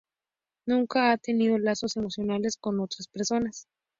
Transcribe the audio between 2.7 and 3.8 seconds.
otras personas.